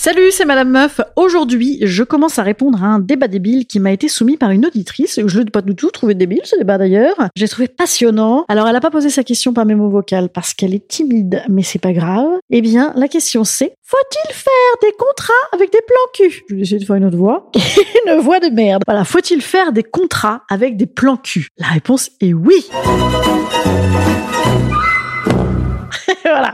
[0.00, 1.00] Salut, c'est Madame Meuf.
[1.16, 4.64] Aujourd'hui, je commence à répondre à un débat débile qui m'a été soumis par une
[4.64, 5.18] auditrice.
[5.26, 7.16] Je l'ai pas du tout trouvé débile, ce débat d'ailleurs.
[7.34, 8.44] J'ai trouvé passionnant.
[8.46, 11.64] Alors, elle n'a pas posé sa question par mémo vocal parce qu'elle est timide, mais
[11.64, 12.28] c'est pas grave.
[12.50, 16.44] Eh bien, la question c'est faut-il faire des contrats avec des plans cul?
[16.48, 17.50] Je vais essayer de faire une autre voix.
[18.06, 18.84] une voix de merde.
[18.86, 21.48] Voilà, faut-il faire des contrats avec des plans cul?
[21.58, 22.68] La réponse est oui.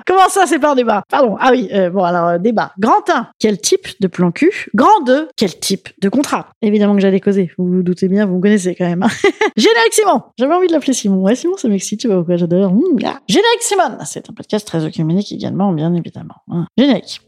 [0.06, 1.02] Comment ça, c'est pas un débat?
[1.10, 1.36] Pardon.
[1.40, 2.72] Ah oui, euh, bon alors, euh, débat.
[2.78, 4.66] Grand 1, quel type de plan cul?
[4.74, 6.48] Grand 2, quel type de contrat?
[6.62, 7.50] Évidemment que j'allais causer.
[7.58, 9.02] Vous vous doutez bien, vous me connaissez quand même.
[9.02, 9.08] hein.
[9.56, 11.22] Générique Simon J'avais envie de l'appeler Simon.
[11.22, 12.72] Ouais, Simon, ça m'excite, tu vois pourquoi j'adore.
[12.72, 13.18] Mmh, là.
[13.28, 16.36] Générique Simon C'est un podcast très œcuménique également, bien évidemment.
[16.50, 16.66] hein.
[16.78, 17.20] Générique.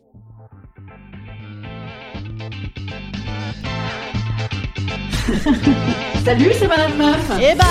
[6.24, 7.66] Salut, c'est Madame Meuf Et bam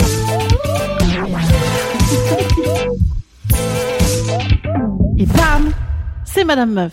[5.18, 5.72] Et bam,
[6.24, 6.92] c'est Madame Meuf.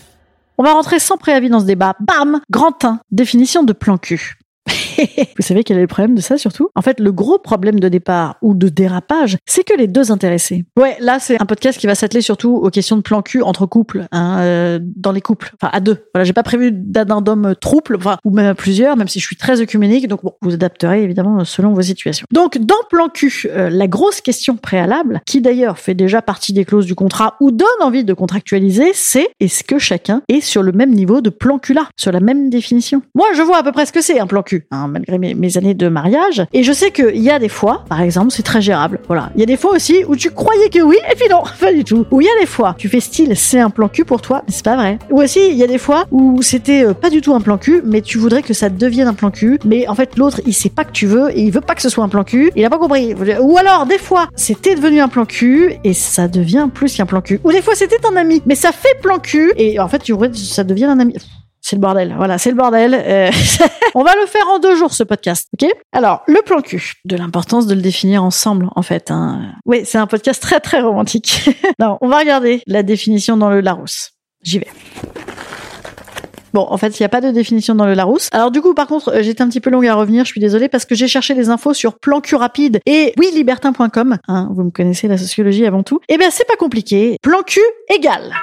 [0.58, 1.94] On va rentrer sans préavis dans ce débat.
[2.00, 4.38] Bam, grand 1, définition de plan cul.
[5.36, 6.68] Vous savez quel est le problème de ça surtout?
[6.74, 10.64] En fait, le gros problème de départ ou de dérapage, c'est que les deux intéressés.
[10.78, 13.66] Ouais, là c'est un podcast qui va s'atteler surtout aux questions de plan cul entre
[13.66, 16.04] couples, hein, euh, dans les couples, enfin à deux.
[16.14, 19.36] Voilà, j'ai pas prévu d'addendum trouble, enfin ou même à plusieurs, même si je suis
[19.36, 22.26] très œcuménique, donc bon, vous adapterez évidemment selon vos situations.
[22.32, 26.64] Donc dans plan cul, euh, la grosse question préalable, qui d'ailleurs fait déjà partie des
[26.64, 30.72] clauses du contrat ou donne envie de contractualiser, c'est est-ce que chacun est sur le
[30.72, 33.02] même niveau de plan cul là, sur la même définition?
[33.14, 34.51] Moi, je vois à peu près ce que c'est un plan cul.
[34.70, 36.44] Hein, malgré mes, années de mariage.
[36.52, 39.00] Et je sais qu'il y a des fois, par exemple, c'est très gérable.
[39.06, 39.30] Voilà.
[39.34, 41.72] Il y a des fois aussi où tu croyais que oui, et puis non, pas
[41.72, 42.06] du tout.
[42.10, 44.42] Où il y a des fois, tu fais style, c'est un plan cul pour toi,
[44.46, 44.98] mais c'est pas vrai.
[45.10, 47.58] Ou aussi, il y a des fois où c'était euh, pas du tout un plan
[47.58, 50.54] cul, mais tu voudrais que ça devienne un plan cul, mais en fait, l'autre, il
[50.54, 52.50] sait pas que tu veux, et il veut pas que ce soit un plan cul,
[52.56, 53.14] il a pas compris.
[53.40, 57.20] Ou alors, des fois, c'était devenu un plan cul, et ça devient plus qu'un plan
[57.20, 57.40] cul.
[57.44, 60.14] Ou des fois, c'était un ami, mais ça fait plan cul, et en fait, tu
[60.16, 61.14] que ça devienne un ami.
[61.62, 62.12] C'est le bordel.
[62.16, 62.92] Voilà, c'est le bordel.
[62.92, 63.30] Euh,
[63.94, 65.48] on va le faire en deux jours, ce podcast.
[65.54, 65.70] Ok?
[65.92, 66.94] Alors, le plan cul.
[67.04, 69.12] De l'importance de le définir ensemble, en fait.
[69.12, 69.52] Hein.
[69.64, 71.48] Oui, c'est un podcast très, très romantique.
[71.78, 74.10] non, on va regarder la définition dans le Larousse.
[74.42, 74.66] J'y vais.
[76.52, 78.28] Bon, en fait, il n'y a pas de définition dans le Larousse.
[78.32, 80.40] Alors du coup, par contre, euh, j'étais un petit peu longue à revenir, je suis
[80.40, 84.18] désolée, parce que j'ai cherché des infos sur plan cul rapide et oui, libertin.com.
[84.28, 86.00] Hein, vous me connaissez la sociologie avant tout.
[86.08, 87.16] Eh bien, c'est pas compliqué.
[87.22, 88.34] Plan cul égale.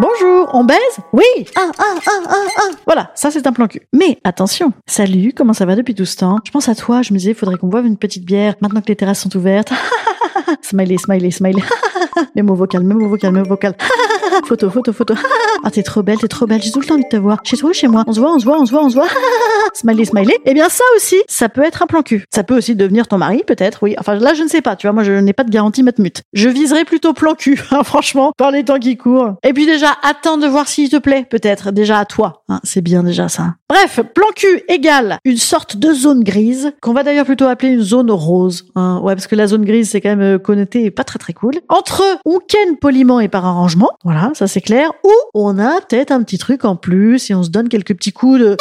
[0.00, 0.78] Bonjour, on baise?
[1.12, 1.24] Oui
[1.56, 3.80] Ah, ah, ah, ah, ah Voilà, ça c'est un plan cul.
[3.92, 6.38] Mais attention, salut, comment ça va depuis tout ce temps?
[6.44, 8.86] Je pense à toi, je me disais, faudrait qu'on boive une petite bière, maintenant que
[8.86, 9.72] les terrasses sont ouvertes.
[10.62, 11.64] smiley, smiley, smiley.
[12.36, 13.74] mémo vocal, mémo vocal, mémo vocal.
[14.46, 15.14] photo, photo, photo.
[15.64, 17.38] Ah, t'es trop belle, t'es trop belle, j'ai tout le temps envie de te voir.
[17.44, 18.04] Chez toi ou chez moi?
[18.06, 19.08] On se voit, on se voit, on se voit, on se voit.
[19.74, 20.34] smiley, smiley.
[20.44, 22.24] Eh bien ça aussi, ça peut être un plan cul.
[22.32, 23.94] Ça peut aussi devenir ton mari, peut-être, oui.
[23.98, 26.22] Enfin là, je ne sais pas, tu vois, moi je n'ai pas de garantie matmut.
[26.32, 29.34] Je viserais plutôt plan cul, hein, franchement, par les temps qui courent.
[29.42, 32.42] Et puis déjà, attends de voir s'il te plaît, peut-être, déjà à toi.
[32.48, 33.54] Hein, c'est bien déjà ça.
[33.68, 37.82] Bref, plan cul égale une sorte de zone grise, qu'on va d'ailleurs plutôt appeler une
[37.82, 38.66] zone rose.
[38.74, 39.00] hein.
[39.02, 41.32] Ouais, parce que la zone grise, c'est quand même euh, connoté et pas très très
[41.32, 41.54] cool.
[41.68, 45.10] Entre on ken poliment et par arrangement, voilà, ça c'est clair, ou
[45.56, 48.56] a peut-être un petit truc en plus et on se donne quelques petits coups de...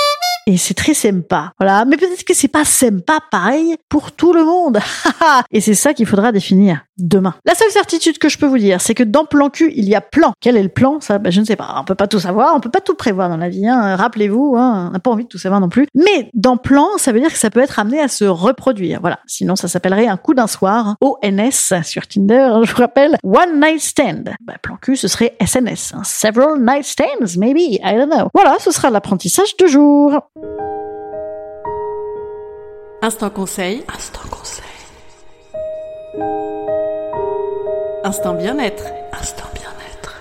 [0.46, 1.52] Et c'est très sympa.
[1.60, 1.84] Voilà.
[1.84, 4.80] Mais peut-être que c'est pas sympa pareil pour tout le monde.
[5.52, 7.36] et c'est ça qu'il faudra définir demain.
[7.46, 9.96] La seule certitude que je peux vous dire, c'est que dans plan cul, il y
[9.96, 10.34] a plan.
[10.42, 11.76] Quel est le plan Ça, ben, je ne sais pas.
[11.80, 13.68] On peut pas tout savoir, on peut pas tout prévoir dans la vie.
[13.68, 13.96] Hein.
[13.96, 15.88] Rappelez-vous, hein, on n'a pas envie de tout savoir non plus.
[15.96, 19.00] Mais dans plan, ça veut dire que ça peut être amené à se reproduire.
[19.02, 19.20] Voilà.
[19.28, 20.96] Sinon, ça s'appellerait un coup d'un soir.
[21.02, 23.18] ONS sur Tinder, hein, je vous rappelle.
[23.24, 24.32] One night stand.
[24.42, 25.94] Ben, plan cul, ce serait SNS.
[25.96, 26.02] hein.
[26.04, 27.80] Several night stands, maybe.
[27.84, 28.28] I don't know.
[28.34, 30.20] Voilà, ce sera l'apprentissage de jour.
[33.02, 33.84] Instant conseil.
[33.96, 34.27] Instant
[38.08, 38.86] Instant bien-être.
[39.20, 40.16] Instant bien-être.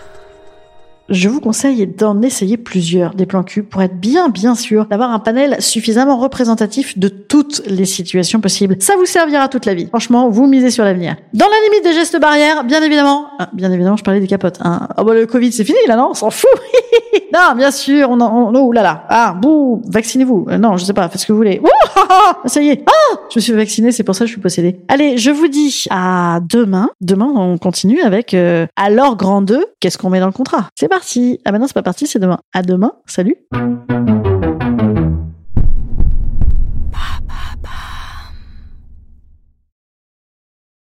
[1.09, 5.13] je vous conseille d'en essayer plusieurs des plans cul pour être bien bien sûr d'avoir
[5.13, 8.75] un panel suffisamment représentatif de toutes les situations possibles.
[8.81, 9.87] Ça vous servira toute la vie.
[9.87, 11.15] Franchement, vous misez sur l'avenir.
[11.33, 13.27] Dans la limite des gestes barrières, bien évidemment.
[13.39, 14.59] Ah, bien évidemment, je parlais des capotes.
[14.65, 14.89] Hein.
[14.99, 16.09] Oh bah le Covid, c'est fini là, non?
[16.11, 16.51] On s'en fout.
[17.37, 19.05] non, bien sûr, on, on oh là là.
[19.09, 20.47] Ah, bouh, vaccinez-vous.
[20.49, 21.61] Euh, non, je sais pas, faites ce que vous voulez.
[21.63, 22.83] Ouh, ça y est.
[22.87, 24.81] Ah, je me suis vacciné, c'est pour ça que je suis possédée.
[24.89, 26.89] Allez, je vous dis à demain.
[27.03, 30.69] Demain, on continue avec euh, alors grand 2, qu'est-ce qu'on met dans le contrat?
[30.75, 31.41] C'est parti.
[31.45, 32.39] Ah bah non, c'est pas parti, c'est demain.
[32.55, 32.93] À demain.
[33.07, 33.37] Salut.